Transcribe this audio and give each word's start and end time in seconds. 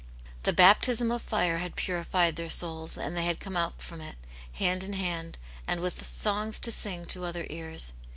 The 0.41 0.51
baptism 0.51 1.11
of 1.11 1.21
fire 1.21 1.59
had 1.59 1.75
puri 1.75 2.03
fied 2.03 2.35
their 2.35 2.49
souls, 2.49 2.97
and 2.97 3.15
they 3.15 3.23
had 3.23 3.39
come 3.39 3.55
out 3.55 3.83
from 3.83 4.01
it, 4.01 4.15
hand 4.53 4.83
in 4.83 4.93
hand, 4.93 5.37
and 5.67 5.79
with 5.79 6.07
songs 6.07 6.59
to 6.61 6.71
sing 6.71 7.05
to 7.05 7.23
other 7.23 7.45
ears. 7.51 7.93